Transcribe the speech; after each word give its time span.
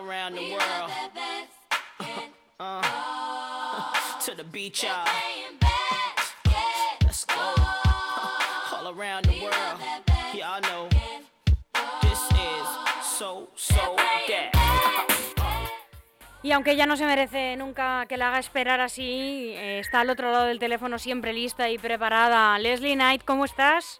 all 0.00 0.08
around 0.08 0.34
the 0.34 0.50
world. 0.52 0.90
Uh, 2.58 2.82
to 4.20 4.34
the 4.34 4.44
beach, 4.44 4.84
y'all. 4.84 5.06
Let's 7.02 7.24
go. 7.24 7.54
All 8.72 8.88
around 8.94 9.26
the 9.26 9.40
world. 9.42 9.80
Y'all 10.34 10.60
know 10.62 10.88
this 12.02 12.20
is 12.32 12.66
so, 13.02 13.48
so 13.56 13.96
that. 13.96 14.52
Y 16.42 16.52
aunque 16.52 16.70
ella 16.70 16.86
no 16.86 16.96
se 16.96 17.04
merece 17.04 17.56
nunca 17.56 18.06
que 18.06 18.16
la 18.16 18.28
haga 18.28 18.38
esperar 18.38 18.80
así, 18.80 19.52
eh, 19.56 19.80
está 19.80 20.00
al 20.00 20.08
otro 20.08 20.32
lado 20.32 20.46
del 20.46 20.58
teléfono 20.58 20.98
siempre 20.98 21.34
lista 21.34 21.68
y 21.68 21.76
preparada. 21.76 22.58
Leslie 22.58 22.94
Knight, 22.94 23.24
¿cómo 23.24 23.44
estás? 23.44 23.98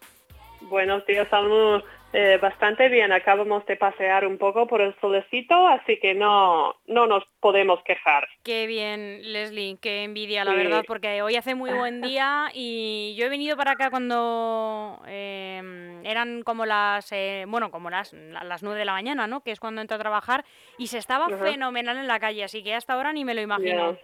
Buenos 0.61 1.05
días, 1.05 1.27
Salmo. 1.29 1.83
Eh, 2.13 2.37
bastante 2.41 2.89
bien, 2.89 3.13
acabamos 3.13 3.65
de 3.67 3.77
pasear 3.77 4.27
un 4.27 4.37
poco 4.37 4.67
por 4.67 4.81
el 4.81 4.93
solecito, 4.99 5.65
así 5.67 5.97
que 5.97 6.13
no, 6.13 6.75
no 6.87 7.07
nos 7.07 7.23
podemos 7.39 7.81
quejar. 7.83 8.27
Qué 8.43 8.67
bien, 8.67 9.21
Leslie, 9.31 9.77
qué 9.81 10.03
envidia, 10.03 10.43
la 10.43 10.51
Sí. 10.51 10.57
verdad, 10.57 10.83
porque 10.85 11.21
hoy 11.21 11.37
hace 11.37 11.55
muy 11.55 11.71
buen 11.71 12.01
día 12.19 12.49
y 12.53 13.15
yo 13.17 13.25
he 13.25 13.29
venido 13.29 13.55
para 13.55 13.71
acá 13.71 13.89
cuando 13.89 15.01
eh, 15.07 16.01
eran 16.03 16.41
como 16.43 16.65
las, 16.65 17.09
eh, 17.13 17.45
bueno, 17.47 17.71
como 17.71 17.89
las, 17.89 18.11
la- 18.11 18.43
las 18.43 18.61
9 18.61 18.77
de 18.79 18.85
la 18.85 18.91
mañana, 18.93 19.25
¿no? 19.27 19.41
Que 19.41 19.51
es 19.51 19.61
cuando 19.61 19.79
entro 19.79 19.95
a 19.95 19.99
trabajar 20.01 20.43
y 20.77 20.87
se 20.87 20.97
estaba 20.97 21.29
fenomenal 21.29 21.95
en 21.97 22.07
la 22.07 22.19
calle, 22.19 22.43
así 22.43 22.61
que 22.61 22.73
hasta 22.75 22.93
ahora 22.93 23.13
ni 23.13 23.23
me 23.23 23.33
lo 23.35 23.41
imagino. 23.41 23.97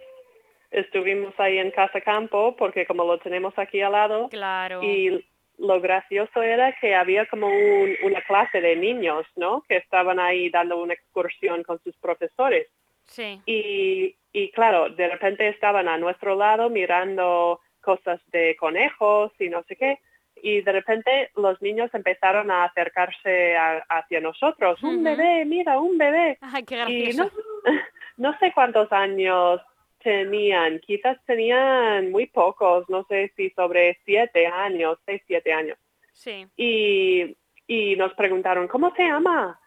Estuvimos 0.70 1.34
ahí 1.38 1.58
en 1.58 1.70
Casa 1.72 2.00
Campo 2.00 2.54
porque 2.56 2.86
como 2.86 3.04
lo 3.04 3.18
tenemos 3.18 3.52
aquí 3.58 3.80
al 3.82 3.92
lado 3.92 4.28
Claro. 4.28 4.82
y 4.82 5.24
lo 5.58 5.80
gracioso 5.80 6.42
era 6.42 6.72
que 6.80 6.94
había 6.94 7.26
como 7.26 7.48
un- 7.48 7.96
una 8.04 8.20
clase 8.22 8.60
de 8.60 8.76
niños, 8.76 9.26
¿no? 9.36 9.62
Que 9.68 9.76
estaban 9.78 10.18
ahí 10.20 10.50
dando 10.50 10.80
una 10.80 10.94
excursión 10.94 11.62
con 11.64 11.80
sus 11.82 11.96
profesores. 11.96 12.68
Sí. 13.06 13.40
Y, 13.46 14.14
y 14.32 14.50
claro, 14.52 14.88
de 14.90 15.08
repente 15.08 15.48
estaban 15.48 15.88
a 15.88 15.98
nuestro 15.98 16.36
lado 16.36 16.70
mirando 16.70 17.60
cosas 17.80 18.20
de 18.30 18.54
conejos 18.56 19.32
y 19.40 19.48
no 19.48 19.62
sé 19.64 19.76
qué. 19.76 19.98
Y 20.40 20.60
de 20.60 20.70
repente 20.72 21.30
los 21.36 21.60
niños 21.62 21.90
empezaron 21.94 22.50
a 22.50 22.64
acercarse 22.64 23.56
a- 23.56 23.84
hacia 23.88 24.20
nosotros. 24.20 24.80
Un 24.84 25.02
bebé, 25.02 25.44
mira, 25.44 25.80
un 25.80 25.98
bebé. 25.98 26.38
Ay, 26.40 26.62
qué 26.64 26.74
Y 26.74 26.78
gracioso. 27.12 27.24
no, 27.24 27.30
no 28.30 28.38
sé 28.38 28.52
cuántos 28.52 28.92
años 28.92 29.60
tenían, 30.02 30.78
quizás 30.80 31.18
tenían 31.26 32.10
muy 32.10 32.26
pocos, 32.26 32.88
no 32.88 33.04
sé 33.04 33.32
si 33.36 33.50
sobre 33.50 33.98
siete 34.04 34.46
años, 34.46 34.98
seis, 35.06 35.22
siete 35.26 35.52
años. 35.52 35.78
Sí. 36.12 36.46
Y, 36.56 37.36
y 37.66 37.96
nos 37.96 38.12
preguntaron, 38.14 38.68
¿cómo 38.68 38.94
se 38.94 39.04
llama? 39.04 39.58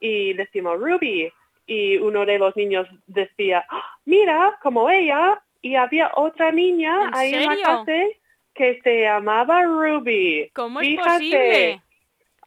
Y 0.00 0.32
decimos, 0.34 0.78
Ruby. 0.78 1.30
Y 1.66 1.98
uno 1.98 2.26
de 2.26 2.38
los 2.38 2.56
niños 2.56 2.88
decía, 3.06 3.64
"Ah, 3.68 3.84
mira, 4.04 4.58
como 4.62 4.90
ella. 4.90 5.40
Y 5.62 5.76
había 5.76 6.10
otra 6.14 6.50
niña 6.50 7.04
¿En 7.08 7.14
ahí 7.14 7.34
en 7.34 7.46
la 7.46 7.56
clase 7.56 8.20
que 8.54 8.80
se 8.82 9.02
llamaba 9.02 9.62
Ruby. 9.62 10.50
¿Cómo 10.54 10.80
es 10.80 10.88
Fíjate, 10.88 11.08
posible? 11.12 11.82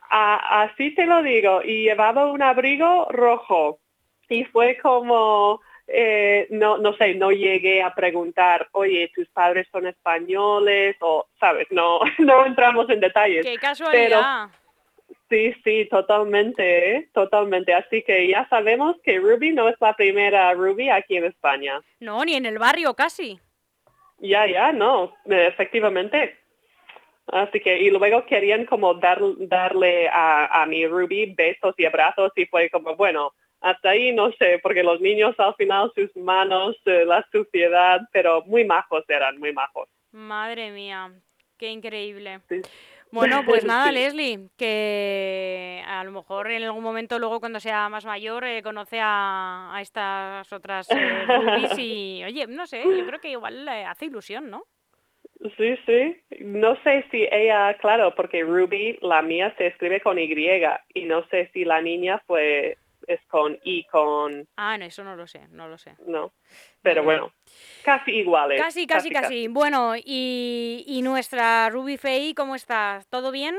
a- 0.09 0.63
así 0.63 0.93
te 0.95 1.05
lo 1.05 1.21
digo. 1.23 1.61
Y 1.63 1.83
llevaba 1.83 2.25
un 2.31 2.41
abrigo 2.41 3.07
rojo. 3.11 3.79
Y 4.29 4.43
fue 4.45 4.77
como, 4.79 5.61
eh, 5.95 6.47
no, 6.49 6.79
no 6.79 6.95
sé, 6.97 7.13
no 7.13 7.29
llegué 7.29 7.83
a 7.83 7.93
preguntar, 7.93 8.67
oye, 8.71 9.11
tus 9.13 9.27
padres 9.29 9.67
son 9.71 9.85
españoles 9.85 10.95
o, 11.01 11.27
sabes, 11.39 11.67
no, 11.69 11.99
no 12.17 12.47
entramos 12.47 12.89
en 12.89 12.99
detalles. 12.99 13.45
Qué 13.45 13.57
casualidad. 13.57 14.49
Sí, 15.29 15.53
sí, 15.63 15.87
totalmente, 15.91 16.95
¿eh? 16.95 17.09
totalmente. 17.13 17.75
Así 17.75 18.01
que 18.01 18.27
ya 18.27 18.47
sabemos 18.49 18.95
que 19.03 19.19
Ruby 19.19 19.51
no 19.51 19.69
es 19.69 19.75
la 19.79 19.95
primera 19.95 20.51
Ruby 20.53 20.89
aquí 20.89 21.17
en 21.17 21.25
España. 21.25 21.79
No, 21.99 22.25
ni 22.25 22.33
en 22.33 22.47
el 22.47 22.57
barrio 22.57 22.95
casi. 22.95 23.39
Ya, 24.17 24.47
ya, 24.47 24.71
no, 24.71 25.15
efectivamente. 25.25 26.39
Así 27.27 27.59
que, 27.59 27.77
y 27.77 27.91
luego 27.91 28.25
querían 28.25 28.65
como 28.65 28.95
dar, 28.95 29.19
darle 29.37 30.09
a, 30.09 30.63
a 30.63 30.65
mi 30.65 30.87
Ruby 30.87 31.35
besos 31.37 31.75
y 31.77 31.85
abrazos 31.85 32.31
y 32.35 32.47
fue 32.47 32.69
como, 32.71 32.95
bueno, 32.95 33.33
hasta 33.63 33.91
ahí 33.91 34.11
no 34.11 34.31
sé, 34.33 34.59
porque 34.61 34.83
los 34.83 34.99
niños 34.99 35.35
al 35.39 35.55
final 35.55 35.91
sus 35.95 36.13
manos, 36.17 36.75
eh, 36.85 37.05
la 37.05 37.25
suciedad, 37.31 38.01
pero 38.11 38.43
muy 38.45 38.65
majos 38.65 39.05
eran, 39.07 39.39
muy 39.39 39.53
majos. 39.53 39.87
Madre 40.11 40.69
mía, 40.71 41.11
qué 41.57 41.69
increíble. 41.69 42.41
Sí. 42.49 42.61
Bueno, 43.09 43.43
pues 43.45 43.63
nada, 43.65 43.87
Sí. 43.87 43.95
Leslie, 43.95 44.49
que 44.57 45.81
a 45.87 46.03
lo 46.03 46.11
mejor 46.11 46.51
en 46.51 46.63
algún 46.63 46.83
momento 46.83 47.17
luego 47.19 47.39
cuando 47.39 47.61
sea 47.61 47.87
más 47.87 48.05
mayor 48.05 48.43
eh, 48.43 48.61
conoce 48.61 48.99
a, 49.01 49.73
a 49.73 49.81
estas 49.81 50.51
otras 50.51 50.89
eh, 50.91 51.25
y, 51.77 52.23
oye, 52.25 52.45
no 52.47 52.67
sé, 52.67 52.83
yo 52.83 53.05
creo 53.05 53.21
que 53.21 53.31
igual 53.31 53.63
le 53.63 53.85
hace 53.85 54.07
ilusión, 54.07 54.49
¿no? 54.49 54.65
Sí, 55.57 55.75
sí. 55.85 56.17
No 56.41 56.75
sé 56.83 57.05
si 57.11 57.27
ella, 57.31 57.73
claro, 57.75 58.13
porque 58.15 58.43
Ruby, 58.43 58.97
la 59.01 59.21
mía, 59.21 59.53
se 59.57 59.67
escribe 59.67 60.01
con 60.01 60.19
Y 60.19 60.33
y 60.93 61.03
no 61.05 61.25
sé 61.27 61.49
si 61.53 61.65
la 61.65 61.81
niña 61.81 62.21
fue, 62.27 62.77
es 63.07 63.21
con 63.27 63.57
I, 63.63 63.83
con, 63.85 64.47
Ah, 64.57 64.77
no, 64.77 64.85
eso 64.85 65.03
no 65.03 65.15
lo 65.15 65.27
sé, 65.27 65.47
no 65.49 65.67
lo 65.67 65.77
sé. 65.77 65.95
no. 66.07 66.33
Pero 66.81 67.03
Bueno. 67.03 67.31
casi 67.83 68.11
iguales. 68.11 68.59
Casi, 68.61 68.85
casi, 68.87 69.09
casi. 69.09 69.47
Bueno, 69.47 69.93
y, 69.95 70.83
y 70.87 71.01
nuestra 71.01 71.69
Ruby 71.69 71.97
Faye, 71.97 72.33
¿cómo 72.35 72.55
está? 72.55 73.01
¿Todo 73.09 73.31
bien? 73.31 73.55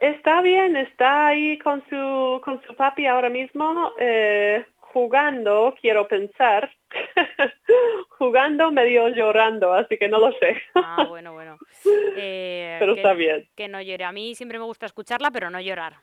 Está 0.00 0.40
bien, 0.42 0.76
está 0.76 1.28
ahí 1.28 1.58
con 1.58 1.82
su, 1.88 2.40
con 2.44 2.60
su 2.66 2.74
papi 2.74 3.06
ahora 3.06 3.28
mismo, 3.30 3.92
eh, 3.98 4.66
jugando, 4.78 5.74
quiero 5.80 6.06
pensar, 6.08 6.70
jugando 8.18 8.70
medio 8.70 9.08
llorando, 9.08 9.72
así 9.72 9.96
que 9.96 10.08
no 10.08 10.18
lo 10.18 10.32
sé. 10.38 10.60
Ah, 10.74 11.04
bueno, 11.08 11.32
bueno. 11.32 11.58
Eh, 12.16 12.76
Pero 12.80 12.94
que, 12.94 13.00
está 13.00 13.12
bien, 13.12 13.48
que 13.56 13.68
no 13.68 13.80
llore. 13.82 14.04
A 14.04 14.12
mí 14.12 14.34
siempre 14.34 14.58
me 14.58 14.64
gusta 14.64 14.86
escucharla, 14.86 15.30
pero 15.30 15.50
no 15.50 15.60
llorar. 15.60 15.94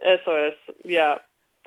eso 0.00 0.36
es, 0.38 0.54
ya, 0.84 1.24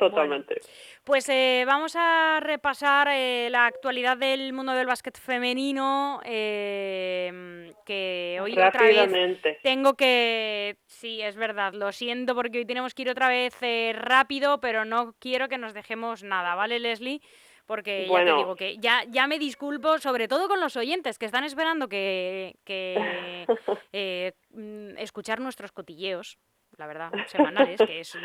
totalmente. 0.09 0.55
Pues 1.03 1.29
eh, 1.29 1.63
vamos 1.67 1.95
a 1.95 2.39
repasar 2.41 3.07
eh, 3.11 3.49
la 3.51 3.67
actualidad 3.67 4.17
del 4.17 4.51
mundo 4.51 4.73
del 4.73 4.87
básquet 4.87 5.17
femenino, 5.17 6.19
eh, 6.25 7.71
que 7.85 8.39
hoy 8.41 8.53
otra 8.53 8.81
vez 8.81 9.41
tengo 9.61 9.93
que... 9.93 10.77
Sí, 10.87 11.21
es 11.21 11.35
verdad, 11.35 11.73
lo 11.73 11.91
siento 11.91 12.33
porque 12.33 12.59
hoy 12.59 12.65
tenemos 12.65 12.95
que 12.95 13.03
ir 13.03 13.09
otra 13.09 13.29
vez 13.29 13.55
eh, 13.61 13.93
rápido, 13.95 14.59
pero 14.59 14.83
no 14.85 15.13
quiero 15.19 15.47
que 15.47 15.59
nos 15.59 15.73
dejemos 15.73 16.23
nada, 16.23 16.55
¿vale, 16.55 16.79
Leslie? 16.79 17.21
Porque 17.67 18.07
ya 18.07 18.25
te 18.25 18.33
digo 18.33 18.55
que 18.55 18.77
ya, 18.79 19.03
ya 19.07 19.27
me 19.27 19.39
disculpo, 19.39 19.99
sobre 19.99 20.27
todo 20.27 20.47
con 20.47 20.59
los 20.59 20.75
oyentes 20.75 21.17
que 21.17 21.27
están 21.27 21.43
esperando 21.43 21.87
que, 21.87 22.55
que 22.65 23.45
eh, 23.93 24.33
mm, 24.49 24.97
escuchar 24.97 25.39
nuestros 25.39 25.71
cotilleos, 25.71 26.37
la 26.81 26.87
verdad, 26.87 27.11
semanales, 27.27 27.79
que 27.85 27.99
es 27.99 28.17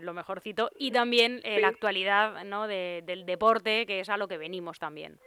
lo 0.00 0.12
mejorcito, 0.12 0.70
y 0.76 0.90
también 0.90 1.40
eh, 1.44 1.60
la 1.60 1.68
actualidad 1.68 2.42
¿no? 2.44 2.66
de- 2.66 3.02
del 3.06 3.24
deporte, 3.24 3.86
que 3.86 4.00
es 4.00 4.08
a 4.08 4.16
lo 4.16 4.26
que 4.26 4.38
venimos 4.38 4.80
también. 4.80 5.20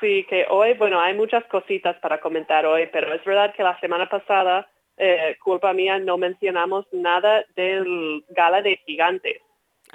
Sí, 0.00 0.24
que 0.30 0.46
hoy, 0.48 0.72
bueno, 0.74 0.98
hay 0.98 1.12
muchas 1.14 1.44
cositas 1.44 1.96
para 1.98 2.18
comentar 2.18 2.64
hoy, 2.64 2.88
pero 2.90 3.12
es 3.12 3.22
verdad 3.22 3.54
que 3.54 3.62
la 3.62 3.78
semana 3.80 4.08
pasada, 4.08 4.66
eh, 4.96 5.36
culpa 5.44 5.74
mía, 5.74 5.98
no 5.98 6.16
mencionamos 6.16 6.86
nada 6.92 7.44
del 7.54 8.24
gala 8.30 8.62
de 8.62 8.78
gigantes. 8.86 9.42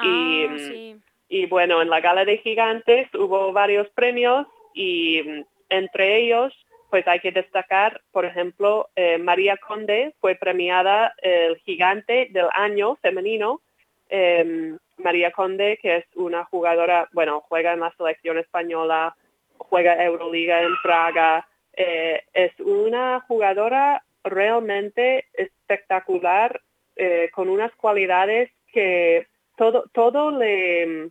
Y, 0.04 0.46
Ah, 0.46 0.54
mm, 0.54 0.60
sí. 0.60 0.96
Y 1.30 1.48
bueno, 1.48 1.82
en 1.82 1.90
la 1.90 2.02
gala 2.02 2.24
de 2.24 2.38
gigantes 2.38 3.08
hubo 3.16 3.52
varios 3.52 3.90
premios 3.96 4.46
y 4.76 5.24
mm, 5.26 5.44
entre 5.70 6.18
ellos, 6.18 6.54
pues 6.96 7.10
hay 7.10 7.20
que 7.20 7.34
destacar, 7.34 8.00
por 8.14 8.24
ejemplo, 8.24 8.88
eh, 8.96 9.18
María 9.18 9.58
Conde 9.58 10.16
fue 10.22 10.36
premiada 10.36 11.14
el 11.22 11.58
gigante 11.58 12.30
del 12.32 12.48
año 12.54 12.96
femenino. 13.02 13.60
Em, 14.08 14.78
María 14.96 15.32
Conde, 15.32 15.78
que 15.82 15.98
es 15.98 16.06
una 16.16 16.46
jugadora, 16.46 17.10
bueno, 17.12 17.42
juega 17.50 17.74
en 17.74 17.82
la 17.82 17.94
selección 17.98 18.38
española, 18.38 19.14
juega 19.58 20.02
Euroliga 20.02 20.62
en 20.62 20.72
Praga, 20.82 21.46
eh, 21.74 22.24
es 22.34 22.58
una 22.62 23.20
jugadora 23.28 24.02
realmente 24.24 25.26
espectacular, 25.34 26.62
eh, 26.96 27.30
con 27.34 27.50
unas 27.50 27.76
cualidades 27.76 28.52
que 28.72 29.28
todo, 29.58 29.84
todo 29.92 30.32
le, 30.32 31.10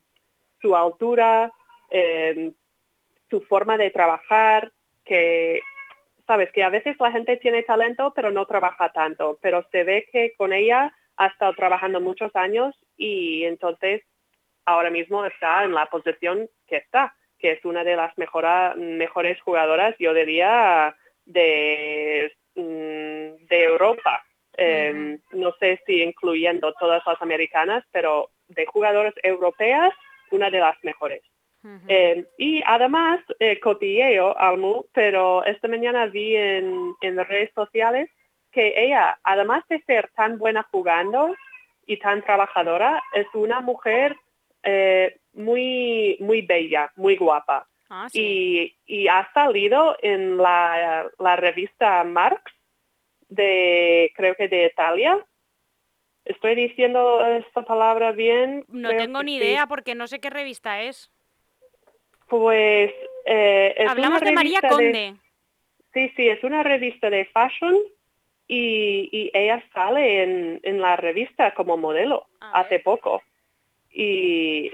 su 0.63 0.75
altura, 0.75 1.53
eh, 1.91 2.53
su 3.29 3.43
forma 3.43 3.77
de 3.77 3.91
trabajar, 3.91 4.73
que, 5.05 5.61
sabes, 6.27 6.51
que 6.53 6.63
a 6.63 6.71
veces 6.71 6.97
la 6.99 7.13
gente 7.13 7.37
tiene 7.37 7.63
talento 7.63 8.13
pero 8.15 8.31
no 8.31 8.47
trabaja 8.47 8.91
tanto, 8.93 9.39
pero 9.43 9.67
se 9.71 9.85
ve 9.85 10.09
que 10.11 10.35
con 10.37 10.53
ella 10.53 10.93
ha 11.17 11.27
estado 11.27 11.55
trabajando 11.55 12.01
muchos 12.01 12.35
años 12.35 12.75
y 12.97 13.45
entonces 13.45 14.03
ahora 14.65 14.91
mismo 14.91 15.25
está 15.25 15.65
en 15.65 15.75
la 15.75 15.87
posición 15.87 16.49
que 16.67 16.77
está, 16.77 17.15
que 17.39 17.53
es 17.53 17.65
una 17.65 17.85
de 17.85 17.97
las 17.97 18.17
mejora- 18.17 18.75
mejores 18.77 19.41
jugadoras, 19.43 19.95
yo 19.99 20.15
diría, 20.15 20.97
de, 21.27 22.33
mm, 22.55 23.47
de 23.47 23.65
Europa. 23.65 24.25
Eh, 24.57 25.19
No 25.33 25.53
sé 25.59 25.81
si 25.85 26.03
incluyendo 26.03 26.73
todas 26.75 27.03
las 27.07 27.21
americanas, 27.21 27.85
pero 27.93 28.31
de 28.49 28.65
jugadoras 28.67 29.15
europeas, 29.23 29.93
una 30.31 30.49
de 30.51 30.61
las 30.61 30.77
mejores. 30.85 31.23
Eh, 31.89 32.27
y 32.37 32.63
además, 32.67 33.21
eh, 33.39 33.59
cotilleo 33.59 34.37
Almu, 34.37 34.85
pero 34.93 35.45
esta 35.45 35.67
mañana 35.67 36.07
vi 36.07 36.37
en, 36.37 36.95
en 37.01 37.17
redes 37.25 37.51
sociales 37.55 38.11
que 38.53 38.75
ella, 38.77 39.19
además 39.25 39.65
de 39.69 39.81
ser 39.83 40.11
tan 40.15 40.39
buena 40.39 40.63
jugando 40.71 41.35
y 41.87 41.99
tan 41.99 42.23
trabajadora, 42.23 43.03
es 43.15 43.27
una 43.35 43.61
mujer 43.61 44.17
eh, 44.63 45.19
muy, 45.33 46.17
muy 46.21 46.43
bella, 46.43 46.93
muy 46.97 47.17
guapa. 47.17 47.67
Ah, 47.91 48.09
y, 48.13 48.75
y, 48.87 49.09
ha 49.09 49.31
salido 49.35 49.97
en 50.01 50.39
la, 50.39 51.07
la, 51.19 51.37
revista 51.37 52.03
Marx 52.05 52.43
de, 53.29 54.11
creo 54.17 54.35
que 54.35 54.49
de 54.49 54.67
Italia. 54.67 55.25
Estoy 56.25 56.55
diciendo 56.55 57.25
esta 57.27 57.63
palabra 57.63 58.13
bien. 58.13 58.65
No 58.69 58.89
tengo 58.97 59.23
ni 59.23 59.37
idea 59.37 59.67
porque 59.67 59.95
no 59.95 60.07
sé 60.07 60.19
qué 60.19 60.31
revista 60.31 60.81
es. 60.83 61.14
Pues 62.29 62.93
eh, 63.27 63.85
Hablamos 63.89 64.21
de 64.21 64.33
María 64.33 64.61
Conde. 64.61 65.15
sí, 65.93 66.13
sí, 66.17 66.29
es 66.29 66.43
una 66.45 66.63
revista 66.63 67.11
de 67.11 67.25
fashion 67.27 67.77
y, 68.47 69.09
y 69.13 69.31
ella 69.33 69.63
sale 69.73 70.23
en, 70.23 70.61
en, 70.63 70.81
la 70.81 70.97
revista 70.97 71.55
como 71.55 71.77
modelo 71.77 72.27
hace 72.41 72.81
poco. 72.81 73.23
Y, 73.91 74.73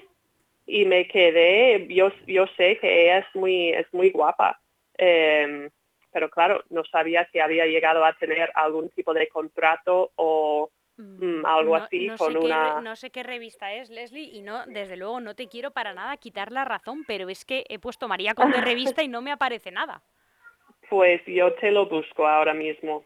y 0.66 0.84
me 0.86 1.06
quedé, 1.06 1.86
yo, 1.88 2.12
yo 2.26 2.46
sé 2.56 2.78
que 2.78 3.02
ella 3.02 3.18
es 3.18 3.26
muy, 3.34 3.70
es 3.70 3.92
muy 3.92 4.10
guapa. 4.10 4.60
Em, 4.96 5.70
pero 6.12 6.30
claro, 6.30 6.64
no 6.70 6.84
sabía 6.84 7.28
si 7.30 7.38
había 7.38 7.66
llegado 7.66 8.04
a 8.04 8.12
tener 8.14 8.50
algún 8.54 8.88
tipo 8.90 9.14
de 9.14 9.28
contrato 9.28 10.12
o 10.16 10.70
Mm, 11.00 11.46
algo 11.46 11.76
así 11.76 12.10
con 12.18 12.36
una... 12.36 12.80
no 12.82 12.94
sé 12.94 13.10
qué 13.10 13.22
revista 13.22 13.72
es, 13.72 13.88
Leslie, 13.88 14.28
y 14.32 14.42
no, 14.42 14.66
desde 14.66 14.96
luego 14.96 15.20
no 15.20 15.34
te 15.34 15.48
quiero 15.48 15.70
para 15.70 15.94
nada 15.94 16.16
quitar 16.18 16.52
la 16.52 16.64
razón, 16.64 17.04
pero 17.06 17.28
es 17.30 17.44
que 17.44 17.64
he 17.68 17.78
puesto 17.78 18.06
María 18.06 18.34
Conde 18.34 18.60
revista 18.60 19.02
y 19.02 19.08
no 19.08 19.22
me 19.22 19.32
aparece 19.32 19.70
nada. 19.70 20.02
Pues 20.90 21.22
yo 21.26 21.54
te 21.54 21.70
lo 21.70 21.86
busco 21.86 22.26
ahora 22.26 22.52
mismo. 22.52 23.04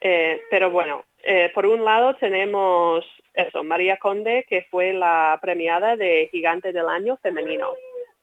Eh, 0.00 0.40
pero 0.50 0.70
bueno, 0.70 1.04
eh, 1.22 1.50
por 1.54 1.66
un 1.66 1.84
lado 1.84 2.14
tenemos 2.16 3.04
eso, 3.34 3.62
María 3.62 3.98
Conde, 3.98 4.44
que 4.48 4.66
fue 4.70 4.92
la 4.92 5.38
premiada 5.40 5.96
de 5.96 6.28
Gigante 6.32 6.72
del 6.72 6.88
Año 6.88 7.18
femenino. 7.18 7.72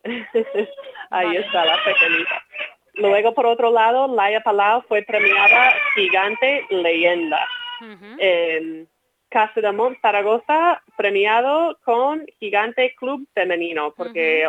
Ahí 1.09 1.37
está 1.37 1.65
la 1.65 1.77
pequeñita. 1.83 2.43
Luego, 2.95 3.33
por 3.33 3.45
otro 3.45 3.71
lado, 3.71 4.13
Laia 4.13 4.41
Palau 4.41 4.81
fue 4.83 5.03
premiada 5.03 5.73
Gigante 5.95 6.65
Leyenda. 6.69 7.47
Casademont 9.35 9.99
Zaragoza 9.99 10.81
premiado 10.95 11.77
con 11.83 12.25
Gigante 12.39 12.95
Club 12.95 13.27
Femenino, 13.33 13.93
porque 13.93 14.47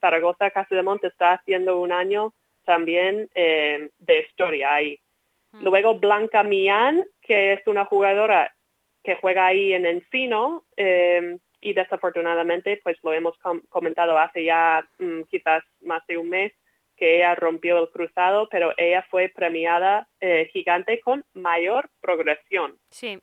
Zaragoza 0.00 0.50
Casademont 0.50 1.04
está 1.04 1.34
haciendo 1.34 1.78
un 1.78 1.92
año 1.92 2.32
también 2.64 3.28
eh, 3.34 3.90
de 3.98 4.20
historia 4.20 4.72
ahí. 4.72 4.98
Luego 5.60 5.98
Blanca 5.98 6.42
Millán, 6.44 7.04
que 7.20 7.52
es 7.52 7.66
una 7.66 7.84
jugadora 7.84 8.54
que 9.04 9.16
juega 9.16 9.44
ahí 9.44 9.74
en 9.74 9.84
Encino 9.84 10.64
eh, 10.78 11.36
y 11.60 11.74
desafortunadamente 11.74 12.80
pues 12.82 12.96
lo 13.02 13.12
hemos 13.12 13.36
comentado 13.68 14.16
hace 14.16 14.44
ya 14.44 14.82
mm, 14.98 15.24
quizás 15.24 15.62
más 15.82 16.06
de 16.06 16.16
un 16.16 16.30
mes 16.30 16.54
que 16.96 17.16
ella 17.16 17.34
rompió 17.34 17.82
el 17.82 17.90
cruzado, 17.90 18.48
pero 18.50 18.72
ella 18.78 19.04
fue 19.10 19.28
premiada 19.28 20.08
eh, 20.20 20.48
gigante 20.54 21.00
con 21.00 21.22
mayor 21.34 21.90
progresión. 22.00 22.78
Sí. 22.88 23.20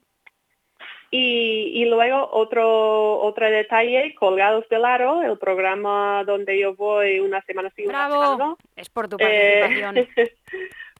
Y, 1.11 1.85
luego 1.85 2.29
otro, 2.31 3.19
otro 3.19 3.49
detalle, 3.49 4.13
Colgados 4.13 4.69
del 4.69 4.85
Aro, 4.85 5.23
el 5.23 5.37
programa 5.39 6.23
donde 6.23 6.59
yo 6.59 6.75
voy 6.75 7.19
una 7.19 7.41
semana 7.41 7.71
sí, 7.75 7.85
una 7.87 8.09
semana 8.09 8.37
no. 8.37 8.57
Es 8.75 8.89
por 8.89 9.09
tu 9.09 9.17
participación. 9.17 9.97
Eh, 9.97 10.07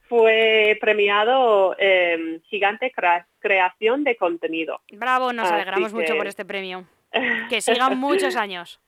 fue 0.09 0.77
premiado 0.81 1.75
eh, 1.77 2.41
Gigante 2.45 2.91
Creación 3.39 4.03
de 4.03 4.15
Contenido. 4.15 4.81
Bravo, 4.91 5.31
nos 5.31 5.51
alegramos 5.51 5.93
mucho 5.93 6.17
por 6.17 6.27
este 6.27 6.45
premio. 6.45 6.85
Que 7.49 7.61
sigan 7.61 7.97
muchos 7.97 8.35
años. 8.35 8.79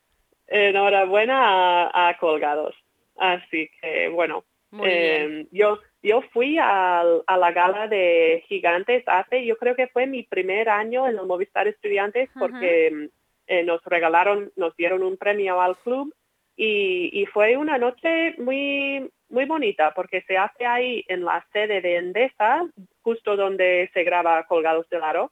Enhorabuena 0.47 1.89
a, 1.94 2.18
Colgados. 2.19 2.75
Así 3.18 3.69
que, 3.79 4.09
bueno, 4.09 4.44
eh, 4.83 5.47
yo 5.51 5.79
yo 6.03 6.21
fui 6.33 6.57
a, 6.59 7.03
la 7.03 7.51
gala 7.51 7.88
de 7.88 8.44
Gigantes 8.48 9.03
hace, 9.07 9.45
yo 9.45 9.57
creo 9.57 9.75
que 9.75 9.88
fue 9.88 10.07
mi 10.07 10.24
primer 10.24 10.69
año 10.69 11.07
en 11.07 11.18
el 11.18 11.25
Movistar 11.25 11.68
Estudiantes 11.68 12.30
porque 12.38 13.09
eh, 13.48 13.63
nos 13.63 13.83
regalaron, 13.86 14.51
nos 14.56 14.75
dieron 14.75 15.03
un 15.03 15.18
premio 15.18 15.62
al 15.62 15.77
club 15.77 16.13
y, 16.56 17.25
fue 17.33 17.56
una 17.57 17.77
noche 17.77 18.36
muy, 18.38 19.09
muy 19.30 19.45
bonita 19.45 19.94
porque 19.95 20.21
se 20.24 20.38
hace 20.38 20.65
ahí 20.65 21.03
en 21.07 21.24
la 21.24 21.45
sede 21.53 21.81
de 21.81 21.95
Endesa, 21.95 22.68
justo 23.01 23.36
donde 23.36 23.89
se 23.94 24.04
graba 24.04 24.44
Colgados 24.44 24.88
del 24.89 25.04
Aro. 25.04 25.31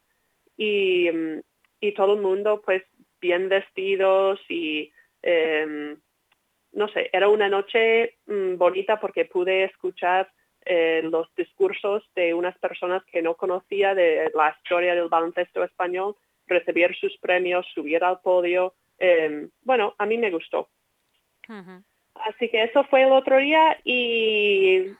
Y, 0.57 1.07
y 1.79 1.93
todo 1.93 2.15
el 2.15 2.21
mundo 2.21 2.61
pues 2.65 2.83
bien 3.21 3.49
vestidos 3.49 4.39
y 4.49 4.91
em, 5.21 5.97
no 6.73 6.87
sé, 6.89 7.09
era 7.11 7.29
una 7.29 7.49
noche 7.49 8.17
mm, 8.27 8.57
bonita 8.57 8.99
porque 8.99 9.25
pude 9.25 9.65
escuchar 9.65 10.29
eh, 10.71 11.01
los 11.01 11.33
discursos 11.33 12.03
de 12.13 12.31
unas 12.35 12.55
personas 12.59 13.03
que 13.05 13.23
no 13.23 13.33
conocía 13.33 13.95
de 13.95 14.29
la 14.35 14.55
historia 14.55 14.93
del 14.93 15.07
baloncesto 15.07 15.63
español, 15.63 16.15
recibir 16.45 16.95
sus 16.95 17.17
premios, 17.17 17.65
subir 17.73 18.03
al 18.03 18.19
podio. 18.19 18.75
Em, 18.99 19.49
bueno, 19.63 19.95
a 19.97 20.05
mí 20.05 20.19
me 20.19 20.29
gustó. 20.29 20.69
Así 22.13 22.49
que 22.49 22.61
eso 22.65 22.83
fue 22.83 23.01
el 23.01 23.11
otro 23.13 23.37
día 23.39 23.79
y, 23.83 24.91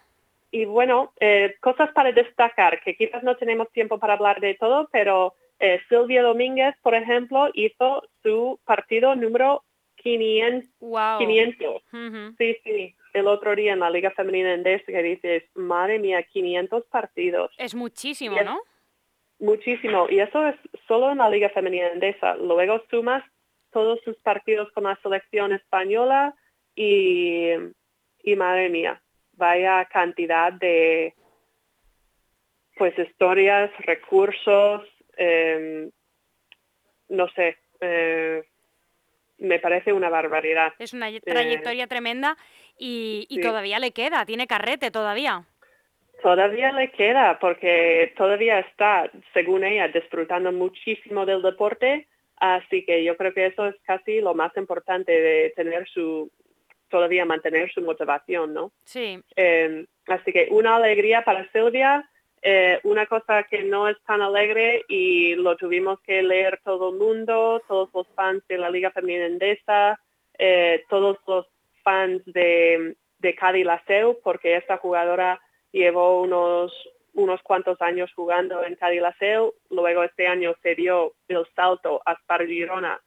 y 0.50 0.66
bueno, 0.66 1.14
eh, 1.20 1.56
cosas 1.60 1.92
para 1.92 2.12
destacar, 2.14 2.82
que 2.82 2.96
quizás 2.96 3.22
no 3.22 3.38
tenemos 3.38 3.72
tiempo 3.72 4.00
para 4.00 4.14
hablar 4.14 4.40
de 4.40 4.56
todo, 4.56 4.90
pero 4.92 5.36
eh, 5.60 5.80
Silvia 5.88 6.24
Domínguez, 6.24 6.74
por 6.82 6.96
ejemplo, 6.96 7.52
hizo 7.54 8.02
su 8.24 8.60
partido 8.66 9.16
número 9.16 9.64
500. 9.98 10.68
Wow. 10.80 11.20
500. 11.20 11.84
Sí, 12.40 12.58
sí 12.64 12.96
el 13.14 13.28
otro 13.28 13.56
día 13.56 13.74
en 13.74 13.80
la 13.80 13.90
Liga 13.90 14.12
Femenina 14.12 14.54
Endesa 14.54 14.86
que 14.86 15.04
dices, 15.04 15.44
madre 15.56 16.00
mía, 16.00 16.24
500 16.24 16.86
partidos. 16.86 17.52
Es 17.58 17.76
muchísimo, 17.76 18.42
¿no? 18.42 18.62
Muchísimo. 19.40 20.08
Y 20.10 20.20
eso 20.20 20.48
es 20.48 20.56
solo 20.88 21.12
en 21.12 21.20
la 21.20 21.30
Liga 21.30 21.50
Femenina 21.50 21.88
Endesa. 21.88 22.36
Luego 22.36 22.84
sumas 22.90 23.24
todos 23.72 24.00
sus 24.04 24.18
partidos 24.18 24.72
con 24.72 24.84
la 24.84 24.98
selección 25.02 25.54
española 25.54 26.36
y, 26.76 27.50
y 28.24 28.36
madre 28.36 28.70
mía, 28.70 29.02
vaya 29.34 29.86
cantidad 29.86 30.52
de 30.54 31.14
pues 32.80 32.98
historias, 32.98 33.70
recursos, 33.80 34.88
em, 35.18 35.92
no 37.10 37.28
sé, 37.30 37.58
eh, 37.82 38.42
me 39.38 39.60
parece 39.60 39.92
una 39.92 40.10
barbaridad. 40.10 40.74
Es 40.80 40.94
una 40.94 41.08
trayectoria 41.20 41.88
tremenda 41.88 42.38
y, 42.80 43.42
todavía 43.42 43.80
le 43.80 43.92
queda, 43.92 44.26
tiene 44.26 44.48
carrete 44.48 44.92
todavía. 44.92 45.44
Todavía 46.24 46.72
le 46.72 46.92
queda 46.92 47.40
porque 47.40 48.14
todavía 48.18 48.60
está, 48.60 49.10
según 49.34 49.64
ella, 49.64 49.88
disfrutando 49.88 50.52
muchísimo 50.52 51.26
del 51.26 51.42
deporte, 51.42 52.08
así 52.38 52.86
que 52.86 53.04
yo 53.04 53.16
creo 53.16 53.34
que 53.34 53.48
eso 53.48 53.68
es 53.68 53.76
casi 53.84 54.22
lo 54.22 54.34
más 54.34 54.56
importante 54.58 55.12
de 55.12 55.54
tener 55.56 55.88
su, 55.88 56.30
todavía 56.90 57.26
mantener 57.26 57.72
su 57.72 57.82
motivación, 57.82 58.54
¿no? 58.54 58.72
Sí. 58.84 59.22
Em, 59.36 59.86
así 60.08 60.34
que 60.34 60.48
una 60.52 60.76
alegría 60.76 61.24
para 61.24 61.50
Silvia, 61.52 62.10
eh, 62.42 62.80
una 62.84 63.06
cosa 63.06 63.44
que 63.44 63.64
no 63.64 63.88
es 63.88 63.98
tan 64.06 64.22
alegre 64.22 64.84
y 64.88 65.36
lo 65.36 65.56
tuvimos 65.58 66.00
que 66.02 66.22
leer 66.22 66.60
todo 66.64 66.90
el 66.90 66.98
mundo, 66.98 67.62
todos 67.68 67.90
los 67.94 68.08
fans 68.16 68.44
de 68.48 68.58
la 68.58 68.70
Liga 68.70 68.92
Femenina 68.92 69.26
Endesa, 69.26 70.00
eh, 70.38 70.84
todos 70.90 71.18
los 71.28 71.46
fans 71.90 72.22
de, 72.26 72.96
de 73.18 73.36
Cádiz 73.36 73.66
Laseu 73.66 74.20
porque 74.24 74.56
esta 74.56 74.78
jugadora 74.78 75.42
llevó 75.72 76.22
unos, 76.22 76.72
unos 77.14 77.42
cuantos 77.42 77.82
años 77.82 78.12
jugando 78.16 78.64
en 78.64 78.76
Cádiz 78.76 79.02
Laseu, 79.02 79.56
luego 79.70 80.04
este 80.04 80.28
año 80.28 80.54
se 80.62 80.76
dio 80.76 81.14
el 81.28 81.46
salto 81.56 82.02
a 82.06 82.16
Spar 82.16 82.46
Girona 82.46 83.02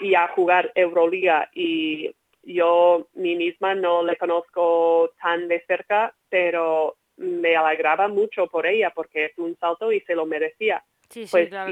y 0.00 0.14
a 0.14 0.28
jugar 0.28 0.72
Euroliga. 0.74 1.50
Y 1.54 2.14
yo 2.42 3.08
mi 3.14 3.36
misma 3.36 3.74
no 3.74 4.02
le 4.02 4.16
conozco 4.16 5.12
tan 5.20 5.48
de 5.48 5.60
cerca, 5.66 6.14
pero 6.28 6.96
me 7.16 7.54
alegraba 7.54 8.08
mucho 8.08 8.48
por 8.48 8.66
ella 8.66 8.90
porque 8.90 9.26
es 9.26 9.38
un 9.38 9.56
salto 9.58 9.92
y 9.92 10.00
se 10.00 10.16
lo 10.16 10.26
merecía. 10.26 10.84
Sí, 11.08 11.26
pues 11.30 11.48
claro 11.48 11.70